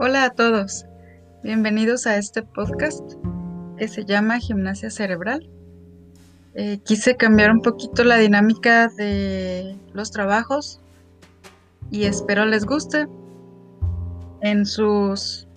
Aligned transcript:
Hola 0.00 0.26
a 0.26 0.30
todos, 0.30 0.86
bienvenidos 1.42 2.06
a 2.06 2.18
este 2.18 2.44
podcast 2.44 3.14
que 3.78 3.88
se 3.88 4.04
llama 4.04 4.38
Gimnasia 4.38 4.90
Cerebral. 4.90 5.50
Eh, 6.54 6.78
quise 6.84 7.16
cambiar 7.16 7.50
un 7.50 7.62
poquito 7.62 8.04
la 8.04 8.16
dinámica 8.16 8.86
de 8.86 9.76
los 9.94 10.12
trabajos 10.12 10.80
y 11.90 12.04
espero 12.04 12.46
les 12.46 12.64
guste. 12.64 13.08
En 14.40 14.66
sus 14.66 15.48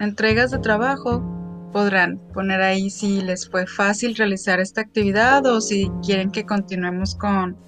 entregas 0.00 0.52
de 0.52 0.58
trabajo 0.58 1.22
podrán 1.70 2.16
poner 2.32 2.62
ahí 2.62 2.88
si 2.88 3.20
les 3.20 3.46
fue 3.46 3.66
fácil 3.66 4.16
realizar 4.16 4.58
esta 4.58 4.80
actividad 4.80 5.44
o 5.44 5.60
si 5.60 5.90
quieren 6.02 6.30
que 6.30 6.46
continuemos 6.46 7.14
con 7.14 7.58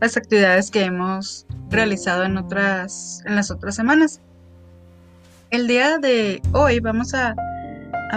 las 0.00 0.16
actividades 0.16 0.72
que 0.72 0.82
hemos 0.82 1.46
realizado 1.70 2.24
en 2.24 2.38
otras 2.38 3.22
en 3.24 3.36
las 3.36 3.52
otras 3.52 3.76
semanas. 3.76 4.20
El 5.54 5.68
día 5.68 5.98
de 5.98 6.42
hoy 6.52 6.80
vamos 6.80 7.14
a, 7.14 7.36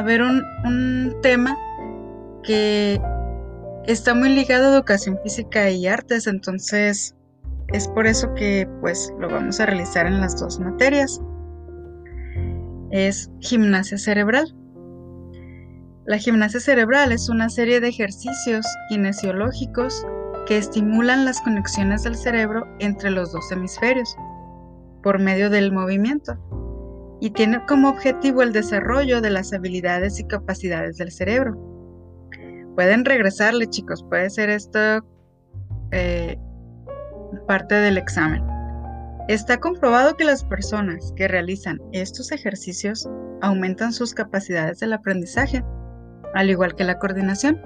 ver 0.04 0.24
un, 0.24 0.42
un 0.66 1.16
tema 1.22 1.56
que 2.42 3.00
está 3.86 4.16
muy 4.16 4.30
ligado 4.30 4.66
a 4.66 4.74
educación 4.74 5.20
física 5.22 5.70
y 5.70 5.86
artes, 5.86 6.26
entonces 6.26 7.16
es 7.74 7.88
por 7.90 8.08
eso 8.08 8.34
que 8.34 8.68
pues 8.82 9.14
lo 9.20 9.30
vamos 9.30 9.60
a 9.60 9.68
realizar 9.68 10.08
en 10.08 10.20
las 10.20 10.40
dos 10.40 10.60
materias. 10.60 11.22
Es 12.90 13.30
gimnasia 13.40 14.00
cerebral. 14.00 14.56
La 16.08 16.18
gimnasia 16.18 16.60
cerebral 16.60 17.12
es 17.12 17.30
una 17.30 17.50
serie 17.50 17.80
de 17.80 17.90
ejercicios 17.90 18.66
kinesiológicos 18.90 20.04
que 20.48 20.58
estimulan 20.58 21.24
las 21.24 21.40
conexiones 21.42 22.02
del 22.02 22.16
cerebro 22.16 22.66
entre 22.80 23.12
los 23.12 23.32
dos 23.32 23.52
hemisferios 23.52 24.16
por 25.04 25.20
medio 25.20 25.52
del 25.52 25.72
movimiento 25.72 26.36
y 27.20 27.32
tiene 27.32 27.66
como 27.66 27.90
objetivo 27.90 28.42
el 28.42 28.54
desarrollo 28.54 29.22
de 29.22 29.30
las 29.30 29.54
habilidades 29.54 30.20
y 30.20 30.26
capacidades 30.26 30.98
del 30.98 31.12
cerebro. 31.12 31.56
Pueden 32.76 33.06
regresarle, 33.06 33.68
chicos, 33.68 34.06
puede 34.08 34.30
ser 34.30 34.50
esto 34.50 35.04
eh, 35.92 36.38
parte 37.48 37.76
del 37.76 37.98
examen. 37.98 38.44
Está 39.28 39.60
comprobado 39.60 40.16
que 40.16 40.26
las 40.26 40.44
personas 40.44 41.12
que 41.16 41.28
realizan 41.28 41.82
estos 41.92 42.32
ejercicios 42.32 43.10
aumentan 43.42 43.94
sus 43.94 44.14
capacidades 44.14 44.80
del 44.80 44.94
aprendizaje, 44.94 45.64
al 46.34 46.50
igual 46.50 46.76
que 46.76 46.84
la 46.84 47.00
coordinación. 47.00 47.60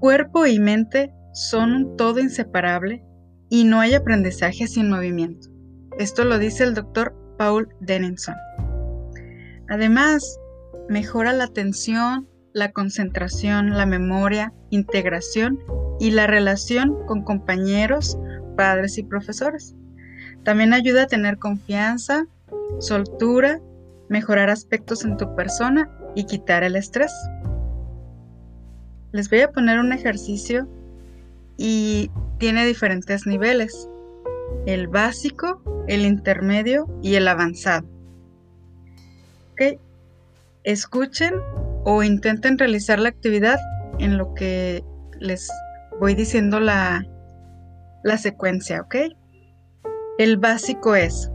Cuerpo 0.00 0.46
y 0.46 0.58
mente 0.58 1.14
son 1.32 1.72
un 1.72 1.96
todo 1.96 2.20
inseparable 2.20 3.04
y 3.48 3.64
no 3.64 3.80
hay 3.80 3.94
aprendizaje 3.94 4.66
sin 4.66 4.90
movimiento. 4.90 5.53
Esto 5.98 6.24
lo 6.24 6.38
dice 6.38 6.64
el 6.64 6.74
doctor 6.74 7.14
Paul 7.38 7.68
Dennison. 7.80 8.34
Además, 9.68 10.38
mejora 10.88 11.32
la 11.32 11.44
atención, 11.44 12.28
la 12.52 12.72
concentración, 12.72 13.70
la 13.70 13.86
memoria, 13.86 14.52
integración 14.70 15.60
y 16.00 16.10
la 16.10 16.26
relación 16.26 17.06
con 17.06 17.22
compañeros, 17.22 18.18
padres 18.56 18.98
y 18.98 19.04
profesores. 19.04 19.74
También 20.42 20.72
ayuda 20.72 21.04
a 21.04 21.06
tener 21.06 21.38
confianza, 21.38 22.26
soltura, 22.80 23.60
mejorar 24.08 24.50
aspectos 24.50 25.04
en 25.04 25.16
tu 25.16 25.34
persona 25.34 25.90
y 26.14 26.24
quitar 26.24 26.64
el 26.64 26.76
estrés. 26.76 27.12
Les 29.12 29.30
voy 29.30 29.40
a 29.40 29.52
poner 29.52 29.78
un 29.78 29.92
ejercicio 29.92 30.68
y 31.56 32.10
tiene 32.38 32.66
diferentes 32.66 33.26
niveles. 33.26 33.88
El 34.66 34.88
básico, 34.88 35.62
el 35.88 36.06
intermedio 36.06 36.86
y 37.02 37.14
el 37.14 37.28
avanzado. 37.28 37.86
¿Ok? 39.52 39.80
Escuchen 40.64 41.34
o 41.84 42.02
intenten 42.02 42.58
realizar 42.58 42.98
la 42.98 43.10
actividad 43.10 43.58
en 43.98 44.16
lo 44.16 44.34
que 44.34 44.82
les 45.20 45.50
voy 46.00 46.14
diciendo 46.14 46.60
la, 46.60 47.06
la 48.02 48.18
secuencia, 48.18 48.80
¿ok? 48.80 48.96
El 50.18 50.38
básico 50.38 50.94
es, 50.94 51.30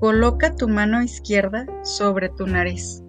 coloca 0.00 0.54
tu 0.54 0.68
mano 0.68 1.02
izquierda 1.02 1.66
sobre 1.82 2.28
tu 2.28 2.46
nariz 2.46 3.02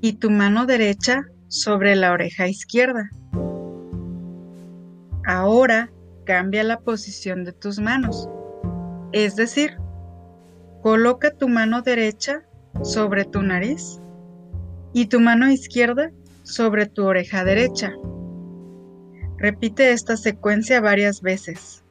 y 0.00 0.14
tu 0.14 0.30
mano 0.30 0.66
derecha 0.66 1.22
sobre 1.48 1.96
la 1.96 2.12
oreja 2.12 2.48
izquierda. 2.48 3.10
Ahora 5.26 5.90
cambia 6.30 6.62
la 6.62 6.78
posición 6.78 7.42
de 7.42 7.52
tus 7.52 7.80
manos. 7.80 8.28
Es 9.10 9.34
decir, 9.34 9.76
coloca 10.80 11.32
tu 11.32 11.48
mano 11.48 11.82
derecha 11.82 12.44
sobre 12.84 13.24
tu 13.24 13.42
nariz 13.42 14.00
y 14.92 15.06
tu 15.06 15.18
mano 15.18 15.50
izquierda 15.50 16.12
sobre 16.44 16.86
tu 16.86 17.04
oreja 17.04 17.42
derecha. 17.42 17.94
Repite 19.38 19.90
esta 19.90 20.16
secuencia 20.16 20.80
varias 20.80 21.20
veces, 21.20 21.82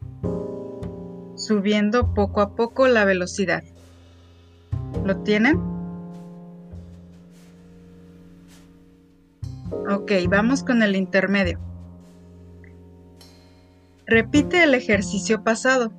subiendo 1.35 2.13
poco 2.13 2.39
a 2.39 2.55
poco 2.55 2.87
la 2.87 3.03
velocidad. 3.03 3.63
¿Lo 5.03 5.17
tienen? 5.17 5.59
Ok, 9.91 10.13
vamos 10.29 10.63
con 10.63 10.81
el 10.81 10.95
intermedio. 10.95 11.68
Repite 14.09 14.63
el 14.63 14.73
ejercicio 14.73 15.43
pasado. 15.43 15.91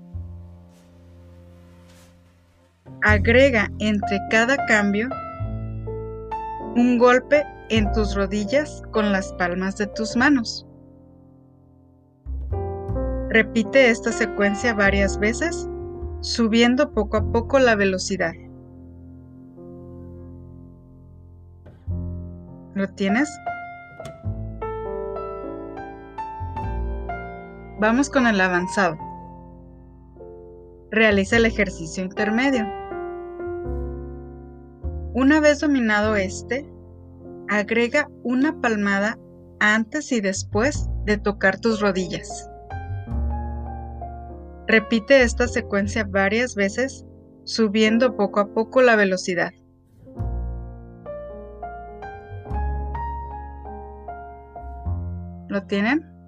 Agrega 3.03 3.71
entre 3.79 4.19
cada 4.33 4.57
cambio 4.67 5.09
un 6.75 6.99
golpe 6.99 7.45
en 7.69 7.93
tus 7.93 8.17
rodillas 8.17 8.83
con 8.91 9.13
las 9.13 9.33
palmas 9.35 9.77
de 9.77 9.87
tus 9.87 10.17
manos. 10.17 10.67
Repite 13.29 13.91
esta 13.91 14.11
secuencia 14.11 14.75
varias 14.75 15.17
veces, 15.17 15.69
subiendo 16.21 16.93
poco 16.93 17.19
a 17.19 17.31
poco 17.31 17.61
la 17.61 17.77
velocidad. 17.77 18.33
¿Lo 22.75 22.89
tienes? 22.89 23.31
Vamos 27.81 28.11
con 28.11 28.27
el 28.27 28.39
avanzado. 28.39 28.99
Realiza 30.91 31.39
el 31.39 31.47
ejercicio 31.47 32.05
intermedio. 32.05 32.71
Una 35.15 35.41
vez 35.41 35.61
dominado 35.61 36.15
este, 36.15 36.71
agrega 37.49 38.11
una 38.23 38.61
palmada 38.61 39.19
antes 39.61 40.13
y 40.13 40.21
después 40.21 40.91
de 41.07 41.17
tocar 41.17 41.59
tus 41.59 41.81
rodillas. 41.81 42.51
Repite 44.67 45.23
esta 45.23 45.49
secuencia 45.49 46.05
varias 46.05 46.55
veces, 46.55 47.07
subiendo 47.45 48.15
poco 48.15 48.41
a 48.41 48.53
poco 48.53 48.83
la 48.83 48.95
velocidad. 48.95 49.53
¿Lo 55.49 55.63
tienen? 55.63 56.20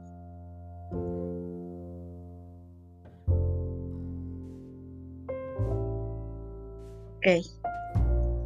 Ok. 7.22 7.46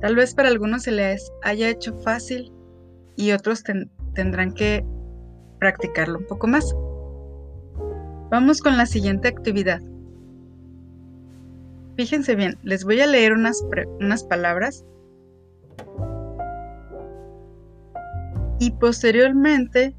Tal 0.02 0.14
vez 0.14 0.34
para 0.34 0.48
algunos 0.48 0.82
se 0.82 0.92
les 0.92 1.32
haya 1.42 1.70
hecho 1.70 1.94
fácil 2.00 2.52
y 3.16 3.32
otros 3.32 3.64
tendrán 4.14 4.52
que 4.52 4.84
practicarlo 5.58 6.18
un 6.18 6.26
poco 6.26 6.46
más. 6.46 6.74
Vamos 8.30 8.60
con 8.60 8.76
la 8.76 8.84
siguiente 8.84 9.28
actividad. 9.28 9.80
Fíjense 11.96 12.34
bien, 12.34 12.58
les 12.62 12.84
voy 12.84 13.00
a 13.00 13.06
leer 13.06 13.32
unas, 13.32 13.64
unas 13.98 14.22
palabras 14.24 14.84
y 18.58 18.72
posteriormente 18.72 19.94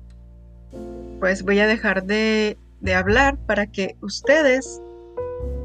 pues 1.20 1.42
voy 1.42 1.60
a 1.60 1.66
dejar 1.66 2.04
de, 2.04 2.60
de 2.82 2.94
hablar 2.94 3.40
para 3.48 3.66
que 3.66 3.96
ustedes 4.02 4.80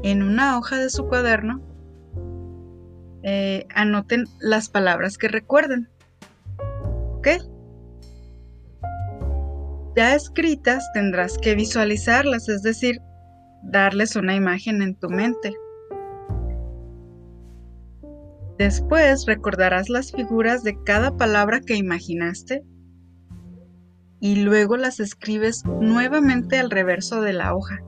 en 0.01 0.23
una 0.23 0.57
hoja 0.57 0.79
de 0.79 0.89
su 0.89 1.07
cuaderno 1.07 1.61
eh, 3.23 3.65
anoten 3.73 4.25
las 4.39 4.69
palabras 4.69 5.17
que 5.17 5.27
recuerden. 5.27 5.89
¿Ok? 7.17 7.27
Ya 9.95 10.15
escritas 10.15 10.83
tendrás 10.93 11.37
que 11.37 11.55
visualizarlas, 11.55 12.49
es 12.49 12.63
decir, 12.63 12.99
darles 13.63 14.15
una 14.15 14.35
imagen 14.35 14.81
en 14.81 14.95
tu 14.95 15.09
mente. 15.09 15.53
Después 18.57 19.25
recordarás 19.25 19.89
las 19.89 20.11
figuras 20.11 20.63
de 20.63 20.81
cada 20.83 21.15
palabra 21.15 21.61
que 21.61 21.75
imaginaste 21.75 22.63
y 24.19 24.37
luego 24.37 24.77
las 24.77 24.99
escribes 24.99 25.65
nuevamente 25.65 26.57
al 26.57 26.69
reverso 26.69 27.21
de 27.21 27.33
la 27.33 27.55
hoja. 27.55 27.83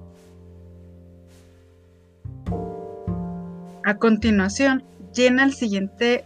A 3.85 3.97
continuación, 3.97 4.83
llena 5.15 5.43
el 5.43 5.53
siguiente, 5.53 6.25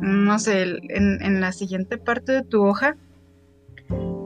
no 0.00 0.38
sé, 0.38 0.62
en, 0.62 1.22
en 1.22 1.40
la 1.40 1.52
siguiente 1.52 1.98
parte 1.98 2.32
de 2.32 2.42
tu 2.42 2.64
hoja 2.64 2.96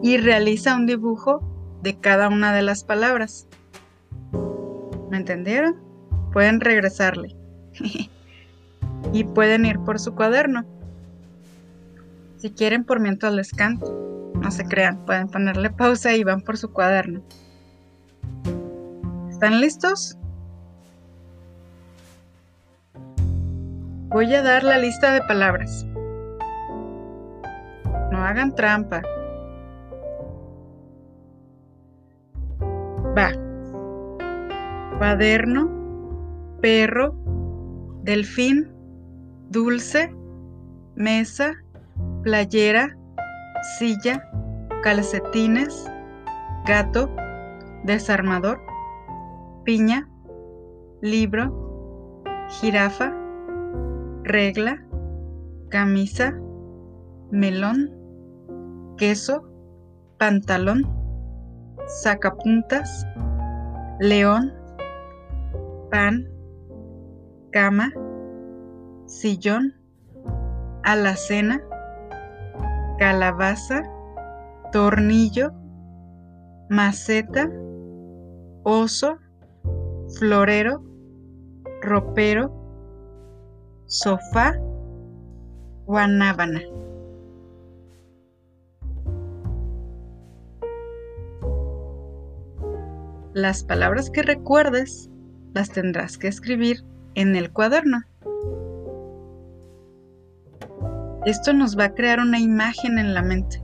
y 0.02 0.16
realiza 0.18 0.76
un 0.76 0.86
dibujo 0.86 1.42
de 1.82 1.98
cada 1.98 2.28
una 2.28 2.52
de 2.52 2.62
las 2.62 2.84
palabras. 2.84 3.46
¿Me 5.10 5.16
entendieron? 5.16 5.76
Pueden 6.32 6.60
regresarle. 6.60 7.34
y 9.12 9.24
pueden 9.24 9.66
ir 9.66 9.78
por 9.80 9.98
su 9.98 10.14
cuaderno. 10.14 10.64
Si 12.36 12.50
quieren, 12.50 12.84
por 12.84 13.00
mientras 13.00 13.32
les 13.32 13.52
canto. 13.52 14.32
No 14.34 14.50
se 14.50 14.64
crean, 14.64 15.04
pueden 15.04 15.28
ponerle 15.28 15.70
pausa 15.70 16.14
y 16.14 16.24
van 16.24 16.40
por 16.40 16.56
su 16.56 16.72
cuaderno. 16.72 17.20
¿Están 19.28 19.60
listos? 19.60 20.16
Voy 24.10 24.34
a 24.34 24.42
dar 24.42 24.64
la 24.64 24.76
lista 24.76 25.12
de 25.12 25.20
palabras. 25.22 25.86
No 28.10 28.18
hagan 28.18 28.52
trampa. 28.56 29.02
Va. 33.16 33.30
Cuaderno, 34.98 35.70
perro, 36.60 37.14
delfín, 38.02 38.68
dulce, 39.48 40.12
mesa, 40.96 41.52
playera, 42.24 42.96
silla, 43.78 44.28
calcetines, 44.82 45.88
gato, 46.66 47.08
desarmador, 47.84 48.60
piña, 49.64 50.08
libro, 51.00 52.24
jirafa, 52.48 53.19
regla, 54.30 54.84
camisa, 55.70 56.38
melón, 57.32 57.90
queso, 58.96 59.42
pantalón, 60.18 60.82
sacapuntas, 61.86 63.06
león, 63.98 64.52
pan, 65.90 66.28
cama, 67.50 67.92
sillón, 69.06 69.74
alacena, 70.84 71.60
calabaza, 72.98 73.82
tornillo, 74.70 75.52
maceta, 76.68 77.50
oso, 78.62 79.18
florero, 80.18 80.84
ropero, 81.82 82.59
sofá, 83.90 84.54
guanábana. 85.84 86.62
Las 93.32 93.64
palabras 93.64 94.10
que 94.10 94.22
recuerdes 94.22 95.10
las 95.54 95.70
tendrás 95.70 96.18
que 96.18 96.28
escribir 96.28 96.84
en 97.16 97.34
el 97.34 97.52
cuaderno. 97.52 98.02
Esto 101.26 101.52
nos 101.52 101.76
va 101.76 101.86
a 101.86 101.94
crear 101.94 102.20
una 102.20 102.38
imagen 102.38 102.98
en 102.98 103.12
la 103.12 103.22
mente. 103.22 103.60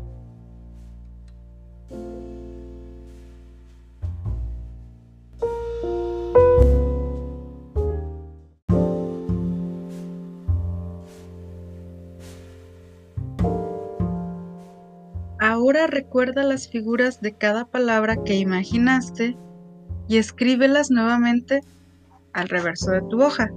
Ahora 15.67 15.89
recuerda 15.89 16.45
las 16.45 16.69
figuras 16.69 17.21
de 17.21 17.33
cada 17.33 17.65
palabra 17.65 18.23
que 18.23 18.37
imaginaste 18.37 19.37
y 20.07 20.19
escríbelas 20.19 20.93
nuevamente 20.93 21.61
al 22.33 22.49
reverso 22.49 22.93
de 22.93 23.03
tu 23.03 23.21
hoja. 23.21 23.51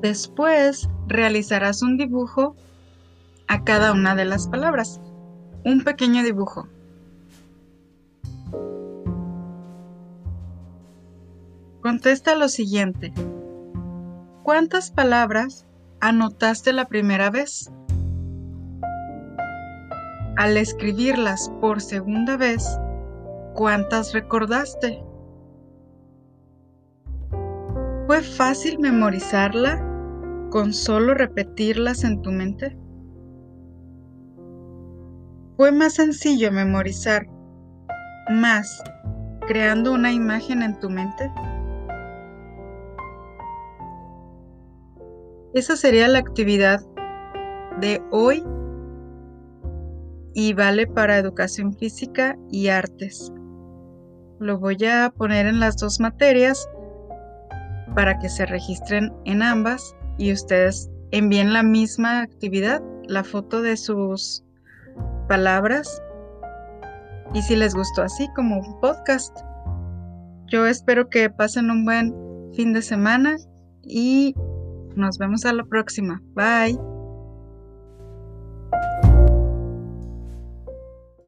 Después 0.00 0.88
realizarás 1.08 1.82
un 1.82 1.98
dibujo 1.98 2.56
a 3.48 3.64
cada 3.64 3.92
una 3.92 4.14
de 4.14 4.24
las 4.24 4.48
palabras. 4.48 4.98
Un 5.62 5.84
pequeño 5.84 6.22
dibujo. 6.22 6.68
Contesta 11.82 12.34
lo 12.34 12.48
siguiente. 12.48 13.12
¿Cuántas 14.42 14.90
palabras 14.90 15.66
anotaste 16.00 16.72
la 16.72 16.86
primera 16.86 17.30
vez? 17.30 17.70
Al 20.36 20.56
escribirlas 20.56 21.50
por 21.60 21.80
segunda 21.80 22.36
vez, 22.36 22.64
¿cuántas 23.54 24.12
recordaste? 24.14 25.02
¿Fue 28.06 28.22
fácil 28.22 28.78
memorizarla 28.78 29.86
con 30.50 30.72
solo 30.72 31.14
repetirlas 31.14 32.04
en 32.04 32.22
tu 32.22 32.32
mente? 32.32 32.76
¿Fue 35.56 35.72
más 35.72 35.94
sencillo 35.94 36.50
memorizar 36.50 37.26
más 38.30 38.82
creando 39.46 39.92
una 39.92 40.10
imagen 40.10 40.62
en 40.62 40.80
tu 40.80 40.88
mente? 40.88 41.30
Esa 45.52 45.76
sería 45.76 46.06
la 46.06 46.20
actividad 46.20 46.80
de 47.80 48.00
hoy 48.12 48.44
y 50.32 50.52
vale 50.54 50.86
para 50.86 51.18
educación 51.18 51.74
física 51.74 52.38
y 52.50 52.68
artes. 52.68 53.32
Lo 54.38 54.60
voy 54.60 54.76
a 54.84 55.12
poner 55.16 55.46
en 55.46 55.58
las 55.58 55.76
dos 55.76 55.98
materias 55.98 56.68
para 57.96 58.18
que 58.20 58.28
se 58.28 58.46
registren 58.46 59.12
en 59.24 59.42
ambas 59.42 59.96
y 60.18 60.32
ustedes 60.32 60.88
envíen 61.10 61.52
la 61.52 61.64
misma 61.64 62.20
actividad, 62.20 62.80
la 63.08 63.24
foto 63.24 63.60
de 63.60 63.76
sus 63.76 64.44
palabras 65.28 66.00
y 67.34 67.42
si 67.42 67.56
les 67.56 67.74
gustó 67.74 68.02
así 68.02 68.28
como 68.36 68.60
un 68.60 68.80
podcast. 68.80 69.36
Yo 70.46 70.66
espero 70.66 71.08
que 71.08 71.28
pasen 71.28 71.70
un 71.70 71.84
buen 71.84 72.14
fin 72.54 72.72
de 72.72 72.82
semana 72.82 73.36
y 73.82 74.34
nos 74.96 75.18
vemos 75.18 75.44
a 75.44 75.52
la 75.52 75.64
próxima. 75.64 76.22
Bye. 76.34 76.99